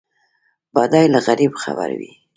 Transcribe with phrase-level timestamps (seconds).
[0.73, 2.11] بډای له غریب خبر وي.